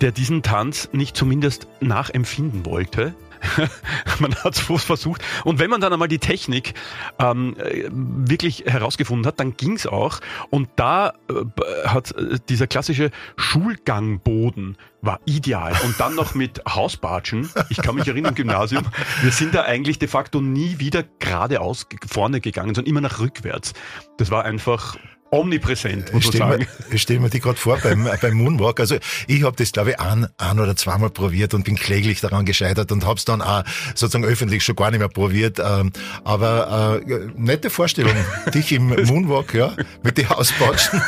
der 0.00 0.12
diesen 0.12 0.42
Tanz 0.42 0.88
nicht 0.92 1.16
zumindest 1.16 1.66
nachempfinden 1.80 2.64
wollte. 2.64 3.14
man 4.18 4.34
hat 4.34 4.54
es 4.54 4.82
versucht. 4.82 5.22
Und 5.44 5.58
wenn 5.58 5.70
man 5.70 5.80
dann 5.80 5.92
einmal 5.92 6.08
die 6.08 6.18
Technik 6.18 6.74
ähm, 7.18 7.56
wirklich 7.90 8.64
herausgefunden 8.66 9.26
hat, 9.26 9.40
dann 9.40 9.56
ging 9.56 9.74
es 9.74 9.86
auch. 9.86 10.20
Und 10.50 10.68
da 10.76 11.14
äh, 11.28 11.86
hat 11.86 12.12
äh, 12.12 12.38
dieser 12.48 12.66
klassische 12.66 13.10
Schulgangboden 13.36 14.76
war 15.00 15.20
ideal. 15.24 15.74
Und 15.84 15.98
dann 16.00 16.14
noch 16.14 16.34
mit 16.34 16.62
Hausbatschen. 16.68 17.48
Ich 17.68 17.76
kann 17.78 17.94
mich 17.94 18.08
erinnern 18.08 18.30
im 18.30 18.34
Gymnasium. 18.34 18.84
Wir 19.22 19.30
sind 19.30 19.54
da 19.54 19.62
eigentlich 19.62 19.98
de 19.98 20.08
facto 20.08 20.40
nie 20.40 20.78
wieder 20.78 21.04
geradeaus 21.18 21.86
vorne 22.08 22.40
gegangen, 22.40 22.74
sondern 22.74 22.90
immer 22.90 23.00
nach 23.00 23.20
rückwärts. 23.20 23.74
Das 24.16 24.30
war 24.30 24.44
einfach 24.44 24.96
omnipräsent, 25.30 26.12
muss 26.12 26.26
man 26.26 26.32
sagen. 26.32 26.66
Mir, 26.88 26.94
ich 26.94 27.02
stelle 27.02 27.20
mir 27.20 27.30
die 27.30 27.40
gerade 27.40 27.58
vor 27.58 27.78
beim, 27.78 28.08
beim 28.20 28.34
Moonwalk. 28.34 28.80
Also 28.80 28.96
ich 29.26 29.42
habe 29.42 29.56
das, 29.56 29.72
glaube 29.72 29.90
ich, 29.90 30.00
ein, 30.00 30.26
ein 30.38 30.60
oder 30.60 30.76
zweimal 30.76 31.10
probiert 31.10 31.54
und 31.54 31.64
bin 31.64 31.76
kläglich 31.76 32.20
daran 32.20 32.44
gescheitert 32.44 32.92
und 32.92 33.04
habe 33.04 33.16
es 33.16 33.24
dann 33.24 33.42
auch 33.42 33.64
sozusagen 33.94 34.24
öffentlich 34.24 34.64
schon 34.64 34.76
gar 34.76 34.90
nicht 34.90 35.00
mehr 35.00 35.08
probiert. 35.08 35.58
Ähm, 35.58 35.92
aber 36.24 37.00
äh, 37.06 37.28
nette 37.36 37.70
Vorstellung, 37.70 38.14
dich 38.54 38.72
im 38.72 38.88
Moonwalk, 38.88 39.54
ja, 39.54 39.74
mit 40.02 40.18
den 40.18 40.28
Hausbatschen. 40.28 41.00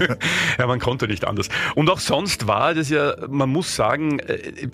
ja, 0.58 0.66
man 0.66 0.80
konnte 0.80 1.06
nicht 1.06 1.24
anders. 1.24 1.48
Und 1.74 1.90
auch 1.90 2.00
sonst 2.00 2.46
war 2.46 2.74
das 2.74 2.88
ja, 2.88 3.14
man 3.28 3.50
muss 3.50 3.74
sagen, 3.74 4.18
äh, 4.20 4.68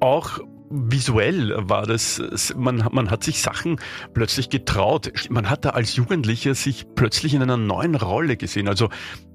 auch 0.00 0.40
visuell 0.72 1.54
war 1.68 1.86
das, 1.86 2.22
man, 2.56 2.88
man 2.90 3.10
hat 3.10 3.22
sich 3.22 3.40
Sachen 3.40 3.76
plötzlich 4.14 4.48
getraut. 4.48 5.12
Man 5.28 5.50
hat 5.50 5.64
da 5.64 5.70
als 5.70 5.96
Jugendlicher 5.96 6.54
sich 6.54 6.86
plötzlich 6.94 7.34
in 7.34 7.42
einer 7.42 7.56
neuen 7.56 7.94
Rolle 7.94 8.36
gesehen. 8.36 8.68
Also 8.68 8.88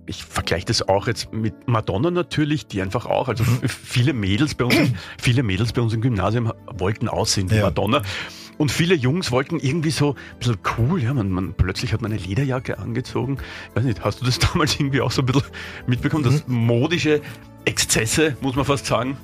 ich 0.07 0.23
vergleiche 0.23 0.65
das 0.65 0.87
auch 0.87 1.07
jetzt 1.07 1.33
mit 1.33 1.67
Madonna 1.67 2.09
natürlich, 2.11 2.65
die 2.67 2.81
einfach 2.81 3.05
auch, 3.05 3.27
also 3.27 3.43
mhm. 3.43 3.67
viele 3.67 4.13
Mädels 4.13 4.55
bei 4.55 4.65
uns, 4.65 4.75
viele 5.19 5.43
Mädels 5.43 5.73
bei 5.73 5.81
uns 5.81 5.93
im 5.93 6.01
Gymnasium 6.01 6.51
wollten 6.65 7.07
aussehen 7.07 7.51
wie 7.51 7.57
ja. 7.57 7.63
Madonna. 7.63 8.01
Und 8.57 8.71
viele 8.71 8.95
Jungs 8.95 9.31
wollten 9.31 9.59
irgendwie 9.59 9.91
so 9.91 10.15
ein 10.15 10.39
bisschen 10.39 10.57
cool, 10.77 11.03
ja, 11.03 11.13
man, 11.13 11.29
man 11.29 11.53
plötzlich 11.53 11.93
hat 11.93 12.01
man 12.01 12.11
eine 12.11 12.19
Lederjacke 12.19 12.79
angezogen. 12.79 13.37
Ich 13.69 13.75
weiß 13.75 13.83
nicht, 13.83 14.03
hast 14.03 14.21
du 14.21 14.25
das 14.25 14.39
damals 14.53 14.79
irgendwie 14.79 15.01
auch 15.01 15.11
so 15.11 15.21
ein 15.21 15.27
bisschen 15.27 15.43
mitbekommen, 15.85 16.23
mhm. 16.23 16.31
dass 16.31 16.47
modische 16.47 17.21
Exzesse, 17.65 18.37
muss 18.41 18.55
man 18.55 18.65
fast 18.65 18.85
sagen? 18.85 19.17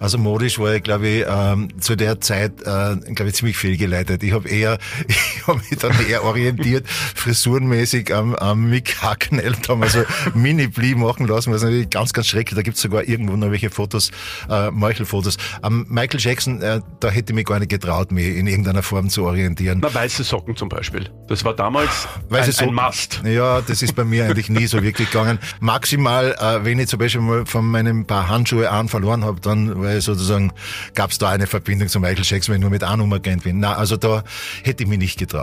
Also 0.00 0.18
modisch 0.18 0.58
war 0.58 0.74
ich, 0.74 0.82
glaube 0.82 1.08
ich, 1.08 1.24
ähm, 1.28 1.68
zu 1.80 1.96
der 1.96 2.20
Zeit, 2.20 2.62
äh, 2.62 2.96
glaube 3.14 3.28
ich, 3.28 3.34
ziemlich 3.34 3.56
fehlgeleitet. 3.56 4.22
Ich 4.22 4.32
habe 4.32 4.48
eher, 4.48 4.78
habe 5.48 5.60
mich 5.68 5.78
dann 5.78 5.92
eher 6.08 6.24
orientiert, 6.24 6.88
frisurenmäßig 6.88 8.14
am, 8.14 8.34
am 8.34 8.68
Mick 8.70 9.02
Hacknell, 9.02 9.54
da 9.62 9.72
haben 9.72 9.82
wir 9.82 9.88
so 9.88 10.04
Mini-Blee 10.34 10.94
machen 10.94 11.26
lassen, 11.26 11.52
was 11.52 11.62
natürlich 11.62 11.90
ganz, 11.90 12.12
ganz 12.12 12.28
schrecklich, 12.28 12.56
da 12.56 12.62
gibt's 12.62 12.80
sogar 12.80 13.04
irgendwo 13.04 13.36
noch 13.36 13.50
welche 13.50 13.70
Fotos, 13.70 14.10
äh, 14.48 14.70
Michael-Fotos. 14.70 15.36
Am 15.62 15.86
Michael 15.88 16.20
Jackson, 16.20 16.60
äh, 16.62 16.80
da 17.00 17.10
hätte 17.10 17.32
ich 17.32 17.34
mich 17.34 17.46
gar 17.46 17.58
nicht 17.58 17.70
getraut, 17.70 18.12
mich 18.12 18.36
in 18.36 18.46
irgendeiner 18.46 18.82
Form 18.82 19.08
zu 19.08 19.24
orientieren. 19.24 19.80
Na, 19.82 19.92
weiße 19.92 20.24
Socken 20.24 20.56
zum 20.56 20.68
Beispiel. 20.68 21.10
Das 21.28 21.44
war 21.44 21.54
damals 21.54 22.08
weiße 22.28 22.50
ein, 22.50 22.52
Socken, 22.52 22.78
ein 22.78 22.86
Must. 22.86 23.22
Ja, 23.24 23.60
das 23.60 23.82
ist 23.82 23.94
bei 23.94 24.04
mir 24.04 24.26
eigentlich 24.26 24.48
nie 24.48 24.66
so 24.66 24.82
wirklich 24.82 25.10
gegangen. 25.10 25.38
Maximal, 25.60 26.36
äh, 26.38 26.64
wenn 26.64 26.78
ich 26.78 26.88
zum 26.88 26.98
Beispiel 26.98 27.20
mal 27.20 27.46
von 27.46 27.64
meinem 27.64 28.06
paar 28.06 28.28
Handschuhe 28.28 28.70
an 28.70 28.88
verloren 28.88 29.24
habe, 29.24 29.40
dann, 29.40 29.80
weil 29.82 30.00
sozusagen 30.00 30.52
gab's 30.94 31.18
da 31.18 31.30
eine 31.30 31.46
Verbindung 31.46 31.88
zu 31.88 32.00
Michael 32.00 32.24
Jackson, 32.24 32.52
wenn 32.52 32.60
ich 32.60 32.62
nur 32.62 32.70
mit 32.70 32.84
einer 32.84 32.96
Nummer 32.98 33.20
kennt 33.20 33.44
bin. 33.44 33.60
Na, 33.60 33.74
also 33.74 33.96
da 33.96 34.24
hätte 34.62 34.82
ich 34.82 34.88
mich 34.88 34.98
nicht 34.98 35.18
getraut. 35.18 35.37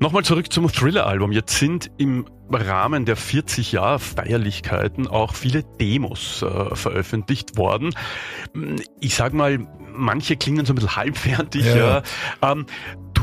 Nochmal 0.00 0.24
zurück 0.24 0.52
zum 0.52 0.70
Thriller-Album. 0.70 1.32
Jetzt 1.32 1.58
sind 1.58 1.90
im 1.98 2.26
Rahmen 2.50 3.04
der 3.04 3.16
40 3.16 3.72
Jahr 3.72 3.98
Feierlichkeiten 3.98 5.06
auch 5.06 5.34
viele 5.34 5.62
Demos 5.80 6.42
äh, 6.42 6.74
veröffentlicht 6.74 7.56
worden. 7.56 7.94
Ich 9.00 9.14
sag 9.14 9.32
mal, 9.32 9.66
manche 9.92 10.36
klingen 10.36 10.66
so 10.66 10.72
ein 10.72 10.76
bisschen 10.76 10.96
halbfertig. 10.96 11.64
Ja. 11.64 11.76
ja. 11.76 12.02
Ähm, 12.42 12.66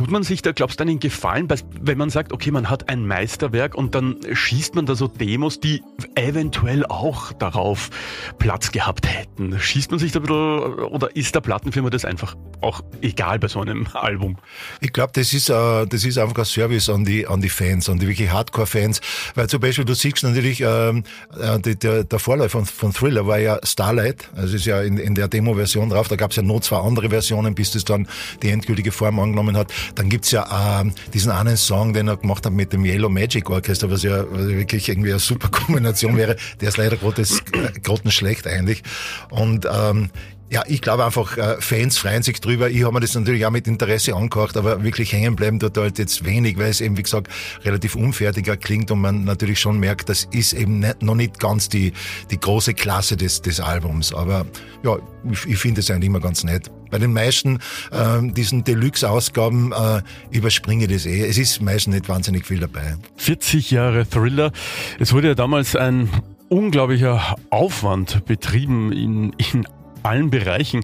tut 0.02 0.10
man 0.10 0.24
sich 0.24 0.42
da, 0.42 0.52
glaubst 0.52 0.80
du, 0.80 0.84
einen 0.84 1.00
Gefallen, 1.00 1.48
wenn 1.80 1.98
man 2.00 2.10
sagt, 2.10 2.34
okay, 2.34 2.50
man 2.50 2.72
hat 2.72 2.90
ein 2.90 3.06
Meisterwerk 3.06 3.76
und 3.76 3.94
dann 3.94 4.18
schießt 4.34 4.74
man 4.74 4.88
da 4.88 4.96
so 4.96 5.08
Demos, 5.08 5.60
die 5.60 5.84
eventuell 6.16 6.88
auch 6.88 7.32
darauf 7.34 7.92
Platz 8.40 8.72
gehabt 8.72 9.08
hätten? 9.08 9.60
Schießt 9.60 9.92
man 9.92 10.00
sich 10.00 10.12
da 10.12 10.20
ein 10.20 10.24
bisschen, 10.24 10.86
oder 10.86 11.16
ist 11.16 11.36
der 11.36 11.42
Plattenfirma 11.42 11.92
das 11.92 12.04
einfach 12.04 12.36
auch 12.62 12.82
egal 13.04 13.38
bei 13.38 13.48
so 13.48 13.62
einem 13.62 13.86
Album? 13.94 14.38
Ich 14.80 14.92
glaube, 14.92 15.12
das 15.14 15.34
ist, 15.34 15.50
äh, 15.50 15.86
das 15.86 16.04
ist 16.04 16.18
einfach 16.18 16.36
ein 16.36 16.46
Service 16.46 16.90
an 16.90 17.06
die, 17.06 17.28
an 17.28 17.40
die 17.40 17.50
Fans, 17.50 17.88
an 17.88 18.00
die 18.00 18.08
wirklich 18.08 18.32
Hardcore-Fans, 18.32 19.02
weil 19.36 19.50
zum 19.50 19.60
Beispiel 19.60 19.86
du 19.86 19.94
siehst 19.94 20.24
natürlich, 20.24 20.62
ähm, 20.62 21.04
äh, 21.40 21.60
die, 21.60 21.78
der, 21.78 22.06
der 22.06 22.18
Vorläufer 22.18 22.50
von, 22.50 22.66
von 22.66 22.92
Thriller 22.92 23.28
war 23.28 23.38
ja 23.38 23.60
Starlight, 23.64 24.32
also 24.36 24.56
ist 24.56 24.66
ja 24.66 24.82
in, 24.82 24.98
in 24.98 25.14
der 25.14 25.28
Demo-Version 25.28 25.92
drauf, 25.92 26.08
da 26.08 26.16
gab 26.16 26.32
es 26.32 26.38
ja 26.38 26.44
noch 26.44 26.62
zwei 26.62 26.80
andere 26.80 27.10
Versionen, 27.10 27.54
bis 27.54 27.70
das 27.70 27.86
dann 27.86 28.08
die 28.42 28.50
endgültige 28.50 28.92
Form 28.92 29.20
angenommen 29.20 29.56
hat. 29.56 29.72
Dann 29.96 30.10
gibt's 30.10 30.32
ja 30.32 30.82
äh, 30.82 30.92
diesen 31.14 31.32
einen 31.32 31.58
Song, 31.58 31.94
den 31.94 32.08
er 32.08 32.18
gemacht 32.18 32.46
hat 32.46 32.54
mit 32.54 32.74
dem 32.74 32.86
Yellow 32.86 33.10
Magic 33.10 33.50
Orchestra, 33.50 33.90
was 33.90 34.04
ja 34.04 34.26
wirklich 34.32 34.90
irgendwie 34.90 35.12
eine 35.12 35.20
super 35.20 35.48
Kombination 35.52 36.18
wäre. 36.18 36.36
Der 36.60 36.70
ist 36.70 36.78
leider 36.78 36.98
Gottes 36.98 37.42
äh, 37.54 37.80
grottenschlecht 37.80 38.48
eigentlich. 38.48 38.84
Und 39.30 39.68
ähm, 39.72 40.10
ja, 40.52 40.64
ich 40.68 40.82
glaube 40.82 41.06
einfach, 41.06 41.38
äh, 41.38 41.62
Fans 41.62 41.98
freuen 41.98 42.24
sich 42.24 42.42
drüber. 42.42 42.70
Ich 42.70 42.84
habe 42.84 42.94
mir 42.94 43.00
das 43.00 43.16
natürlich 43.16 43.46
auch 43.46 43.52
mit 43.52 43.68
Interesse 43.68 44.14
angehört, 44.14 44.58
aber 44.58 44.84
wirklich 44.84 45.14
hängen 45.14 45.38
bleiben 45.38 45.60
dort 45.60 45.78
halt 45.78 45.98
jetzt 45.98 46.26
wenig, 46.26 46.58
weil 46.58 46.70
es 46.70 46.82
eben, 46.82 46.98
wie 46.98 47.04
gesagt, 47.04 47.30
relativ 47.64 47.96
unfertiger 47.96 48.58
klingt 48.58 48.92
und 48.92 49.00
man 49.00 49.24
natürlich 49.24 49.62
schon 49.62 49.80
merkt, 49.80 50.10
das 50.10 50.28
ist 50.32 50.52
eben 50.52 50.80
nicht, 50.80 51.04
noch 51.04 51.16
nicht 51.16 51.40
ganz 51.40 51.70
die, 51.70 51.94
die 52.32 52.38
große 52.38 52.74
Klasse 52.74 53.16
des, 53.16 53.42
des 53.42 53.62
Albums. 53.62 54.14
Aber 54.14 54.46
ja, 54.84 54.98
ich, 55.32 55.46
ich 55.46 55.58
finde 55.58 55.80
es 55.80 55.90
eigentlich 55.90 56.08
immer 56.08 56.20
ganz 56.20 56.44
nett. 56.44 56.70
Bei 56.92 57.00
den 57.00 57.14
meisten 57.14 57.60
äh, 57.92 58.22
diesen 58.22 58.64
Deluxe-Ausgaben 58.64 59.72
äh, 59.72 60.02
überspringe 60.30 60.86
ich 60.86 60.92
das 60.92 61.06
eh. 61.06 61.26
Es 61.26 61.38
ist 61.38 61.62
meistens 61.62 61.96
nicht 61.96 62.10
wahnsinnig 62.10 62.46
viel 62.46 62.60
dabei. 62.60 62.96
40 63.18 63.72
Jahre 63.72 64.08
Thriller. 64.08 64.52
Es 65.00 65.14
wurde 65.14 65.30
ja 65.30 65.36
damals 65.36 65.76
ein 65.76 66.10
unglaublicher 66.50 67.36
Aufwand 67.50 68.26
betrieben 68.26 68.92
in, 68.92 69.34
in 69.54 69.66
allen 70.04 70.30
Bereichen. 70.30 70.84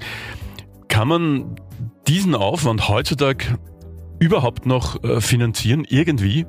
Kann 0.87 1.09
man 1.09 1.55
diesen 2.07 2.35
Aufwand 2.35 2.87
heutzutage 2.87 3.59
überhaupt 4.19 4.65
noch 4.65 5.03
äh, 5.03 5.21
finanzieren, 5.21 5.85
irgendwie? 5.87 6.45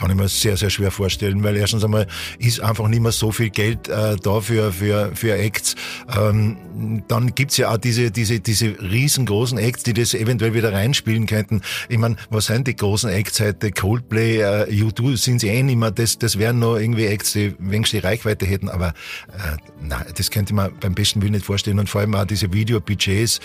Kann 0.00 0.10
ich 0.10 0.16
mir 0.16 0.28
sehr, 0.28 0.56
sehr 0.56 0.70
schwer 0.70 0.90
vorstellen, 0.90 1.44
weil 1.44 1.56
erstens 1.56 1.84
einmal 1.84 2.06
ist 2.38 2.60
einfach 2.60 2.88
nicht 2.88 3.02
mehr 3.02 3.12
so 3.12 3.32
viel 3.32 3.50
Geld 3.50 3.86
äh, 3.88 4.16
da 4.16 4.40
für, 4.40 4.72
für, 4.72 5.10
für 5.14 5.34
Acts. 5.34 5.76
Ähm, 6.16 7.04
dann 7.06 7.34
gibt's 7.34 7.58
ja 7.58 7.70
auch 7.70 7.76
diese, 7.76 8.10
diese, 8.10 8.40
diese 8.40 8.80
riesengroßen 8.80 9.58
Acts, 9.58 9.82
die 9.82 9.92
das 9.92 10.14
eventuell 10.14 10.54
wieder 10.54 10.72
reinspielen 10.72 11.26
könnten. 11.26 11.60
Ich 11.90 11.98
meine, 11.98 12.16
was 12.30 12.46
sind 12.46 12.66
die 12.66 12.76
großen 12.76 13.10
Acts 13.10 13.40
heute? 13.40 13.72
Coldplay, 13.72 14.38
äh, 14.38 14.70
U2 14.70 15.18
sind 15.18 15.42
sie 15.42 15.48
eh 15.48 15.62
nicht 15.62 15.76
mehr. 15.76 15.90
Das, 15.90 16.18
das 16.18 16.38
wären 16.38 16.60
noch 16.60 16.76
irgendwie 16.76 17.04
Acts, 17.04 17.34
die 17.34 17.54
wenigstens 17.58 18.00
die 18.00 18.06
Reichweite 18.06 18.46
hätten, 18.46 18.70
aber 18.70 18.94
äh, 19.28 19.58
nein, 19.82 20.06
das 20.16 20.30
könnte 20.30 20.54
man 20.54 20.72
beim 20.80 20.94
besten 20.94 21.20
Willen 21.20 21.32
nicht 21.32 21.44
vorstellen. 21.44 21.78
Und 21.78 21.90
vor 21.90 22.00
allem 22.00 22.14
auch 22.14 22.24
diese 22.24 22.50
Video-Budgets, 22.54 23.38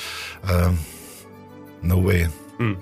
äh, 0.47 0.69
no 1.81 2.05
way. 2.05 2.29
Hm. 2.59 2.77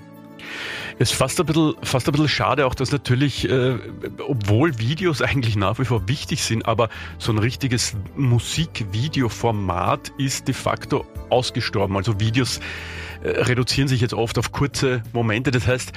Es 0.98 1.10
ist 1.10 1.16
fast 1.16 1.40
ein 1.40 1.46
bisschen, 1.46 1.74
fast 1.82 2.08
ein 2.08 2.12
bisschen 2.12 2.28
schade 2.28 2.66
auch, 2.66 2.74
dass 2.74 2.92
natürlich, 2.92 3.48
äh, 3.48 3.76
obwohl 4.26 4.78
Videos 4.78 5.22
eigentlich 5.22 5.56
nach 5.56 5.78
wie 5.78 5.84
vor 5.84 6.08
wichtig 6.08 6.44
sind, 6.44 6.66
aber 6.66 6.88
so 7.18 7.32
ein 7.32 7.38
richtiges 7.38 7.96
Musikvideo-Format 8.16 10.12
ist 10.18 10.48
de 10.48 10.54
facto 10.54 11.06
ausgestorben. 11.30 11.96
Also 11.96 12.20
Videos 12.20 12.60
äh, 13.22 13.28
reduzieren 13.30 13.88
sich 13.88 14.00
jetzt 14.00 14.14
oft 14.14 14.38
auf 14.38 14.52
kurze 14.52 15.02
Momente. 15.12 15.50
Das 15.50 15.66
heißt, 15.66 15.92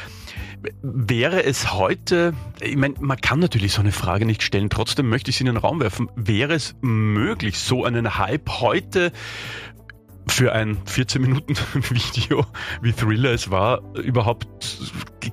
Wäre 0.82 1.44
es 1.44 1.74
heute, 1.74 2.34
ich 2.62 2.76
meine, 2.76 2.96
man 3.00 3.22
kann 3.22 3.40
natürlich 3.40 3.74
so 3.74 3.82
eine 3.82 3.92
Frage 3.92 4.26
nicht 4.26 4.42
stellen, 4.42 4.70
trotzdem 4.70 5.08
möchte 5.08 5.30
ich 5.30 5.38
sie 5.38 5.44
in 5.44 5.54
den 5.54 5.58
Raum 5.58 5.80
werfen, 5.80 6.10
wäre 6.16 6.56
es 6.56 6.76
möglich, 6.82 7.60
so 7.60 7.86
einen 7.86 8.18
Hype 8.18 8.50
heute 8.60 9.12
für 10.30 10.54
ein 10.54 10.78
14 10.86 11.22
Minuten 11.22 11.56
Video 11.74 12.46
wie 12.82 12.94
Thriller 12.94 13.32
es 13.32 13.50
war, 13.50 13.82
überhaupt 13.96 14.48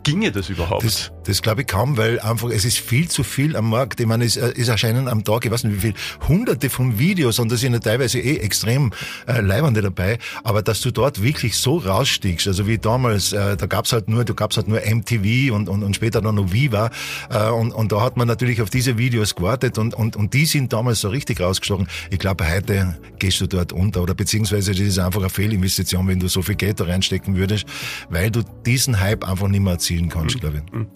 ginge 0.05 0.31
das 0.31 0.49
überhaupt? 0.49 0.85
Das, 0.85 1.11
das 1.25 1.43
glaube 1.43 1.63
ich 1.63 1.67
kaum, 1.67 1.97
weil 1.97 2.21
einfach 2.21 2.51
es 2.51 2.65
ist 2.65 2.79
viel 2.79 3.09
zu 3.09 3.25
viel 3.25 3.57
am 3.57 3.71
Markt. 3.71 3.99
Ich 3.99 4.07
meine, 4.07 4.25
es, 4.25 4.37
äh, 4.37 4.53
es 4.57 4.69
erscheinen 4.69 5.09
am 5.09 5.25
Tag, 5.25 5.45
ich 5.45 5.51
weiß 5.51 5.65
nicht 5.65 5.77
wie 5.77 5.81
viel, 5.81 5.95
hunderte 6.29 6.71
von 6.71 6.99
Videos 6.99 7.39
und 7.39 7.51
da 7.51 7.57
sind 7.57 7.73
ja 7.73 7.79
teilweise 7.81 8.21
eh 8.21 8.37
extrem 8.37 8.93
äh, 9.27 9.41
leibende 9.41 9.83
dabei. 9.83 10.19
Aber 10.45 10.63
dass 10.63 10.81
du 10.81 10.93
dort 10.93 11.23
wirklich 11.23 11.57
so 11.57 11.79
rausstiegst, 11.79 12.47
also 12.47 12.67
wie 12.67 12.79
damals, 12.79 13.33
äh, 13.33 13.57
da 13.57 13.67
gab's 13.67 13.93
halt 13.93 14.09
nur, 14.09 14.25
du 14.25 14.35
gab's 14.35 14.57
halt 14.57 14.69
nur 14.69 14.81
MTV 14.81 15.53
und, 15.55 15.69
und, 15.69 15.83
und 15.83 15.97
später 15.97 16.21
dann 16.21 16.37
noch 16.37 16.53
Viva 16.53 16.91
äh, 17.31 17.49
und, 17.49 17.73
und 17.73 17.91
da 17.91 18.03
hat 18.03 18.17
man 18.17 18.29
natürlich 18.29 18.63
auf 18.63 18.71
diese 18.71 18.99
Videos 18.99 19.35
gewartet 19.35 19.79
und, 19.79 19.95
und, 19.95 20.17
und 20.17 20.35
die 20.35 20.47
sind 20.47 20.73
damals 20.73 21.01
so 21.01 21.09
richtig 21.09 21.41
rausgestochen. 21.41 21.89
Ich 22.11 22.19
glaube, 22.19 22.49
heute 22.49 22.97
gehst 23.19 23.41
du 23.41 23.47
dort 23.47 23.73
unter 23.73 24.03
oder 24.03 24.15
beziehungsweise 24.15 24.73
das 24.73 24.81
ist 24.81 24.99
einfach 24.99 25.21
eine 25.21 25.31
Fehlinvestition, 25.31 26.07
wenn 26.07 26.21
du 26.21 26.29
so 26.29 26.43
viel 26.43 26.57
Geld 26.57 26.81
da 26.81 26.85
reinstecken 26.85 27.37
würdest, 27.37 27.65
weil 28.11 28.31
du 28.31 28.43
diesen 28.67 29.01
Hype 29.01 29.27
einfach 29.27 29.49
nicht 29.49 29.61
mehr 29.61 29.73
erzielen 29.73 29.94
kannst, 30.09 30.41
glaube 30.41 30.63
ich. 30.65 30.73
Mhm. 30.73 30.87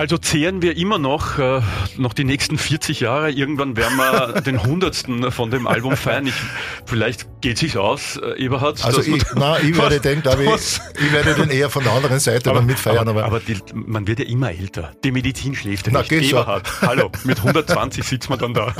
Also 0.00 0.16
zehren 0.16 0.62
wir 0.62 0.78
immer 0.78 0.98
noch, 0.98 1.38
äh, 1.38 1.60
noch 1.98 2.14
die 2.14 2.24
nächsten 2.24 2.56
40 2.56 3.00
Jahre. 3.00 3.30
Irgendwann 3.30 3.76
werden 3.76 3.98
wir 3.98 4.40
den 4.46 4.62
hundertsten 4.62 5.30
von 5.30 5.50
dem 5.50 5.66
Album 5.66 5.94
feiern. 5.94 6.26
Ich, 6.26 6.34
vielleicht 6.86 7.42
geht 7.42 7.58
sich 7.58 7.76
aus, 7.76 8.16
äh, 8.16 8.42
Eberhard. 8.42 8.82
Also 8.82 9.02
ich, 9.02 9.22
na, 9.34 9.58
ich 9.58 9.76
werde 9.76 10.00
den, 10.00 10.22
glaube 10.22 10.44
ich, 10.44 10.50
ich 10.50 11.12
werde 11.12 11.34
den 11.34 11.50
eher 11.50 11.68
von 11.68 11.84
der 11.84 11.92
anderen 11.92 12.18
Seite 12.18 12.48
aber, 12.48 12.62
mitfeiern. 12.62 13.08
Aber, 13.08 13.24
aber, 13.24 13.24
aber 13.24 13.40
die, 13.40 13.58
man 13.74 14.06
wird 14.06 14.20
ja 14.20 14.24
immer 14.24 14.50
älter. 14.50 14.92
Die 15.04 15.12
Medizin 15.12 15.54
schläft 15.54 15.88
ja 15.88 15.98
nicht. 15.98 16.10
Na, 16.10 16.16
Eberhard, 16.16 16.66
so. 16.66 16.86
hallo, 16.86 17.10
mit 17.24 17.38
120 17.38 18.02
sitzt 18.02 18.30
man 18.30 18.38
dann 18.38 18.54
da. 18.54 18.74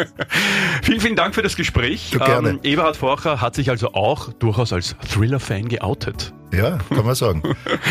vielen, 0.82 1.00
vielen 1.00 1.16
Dank 1.16 1.34
für 1.34 1.42
das 1.42 1.56
Gespräch. 1.56 2.10
Du, 2.12 2.18
gerne. 2.18 2.50
Ähm, 2.50 2.60
Eberhard 2.62 2.96
Forcher 2.96 3.42
hat 3.42 3.54
sich 3.54 3.68
also 3.68 3.92
auch 3.92 4.32
durchaus 4.32 4.72
als 4.72 4.96
Thriller-Fan 5.12 5.68
geoutet. 5.68 6.32
Ja, 6.52 6.78
kann 6.88 7.04
man 7.04 7.14
sagen. 7.14 7.42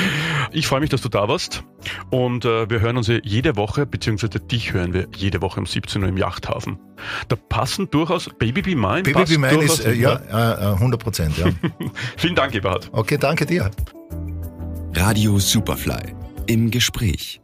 ich 0.52 0.68
freue 0.68 0.80
mich, 0.80 0.90
dass 0.90 1.02
du 1.02 1.10
da 1.10 1.28
warst. 1.28 1.64
Und 2.10 2.46
äh, 2.46 2.70
wir 2.70 2.80
hören 2.80 2.98
uns 2.98 3.12
jede 3.24 3.56
Woche, 3.56 3.86
beziehungsweise 3.86 4.40
dich 4.40 4.74
hören 4.74 4.94
wir 4.94 5.08
jede 5.16 5.42
Woche 5.42 5.60
um 5.60 5.66
17 5.66 6.02
Uhr 6.02 6.10
im 6.10 6.18
Yachthafen. 6.18 6.80
Da 7.28 7.36
passen 7.36 7.90
durchaus 7.92 8.30
Baby 8.40 8.62
Be 8.62 8.76
Mine. 8.76 9.04
Baby 9.04 9.26
Be 9.26 9.38
Mine 9.38 9.64
ist, 9.64 9.86
äh, 9.86 9.94
ja, 9.94 10.72
äh, 10.72 10.74
100 10.74 11.02
Prozent, 11.02 11.38
ja. 11.38 11.48
Vielen 12.18 12.36
Dank, 12.36 12.56
Eberhard. 12.56 12.90
Okay, 12.92 13.18
danke 13.18 13.46
dir. 13.46 13.70
Radio 14.94 15.38
Superfly 15.40 16.16
im 16.48 16.72
Gespräch. 16.72 17.42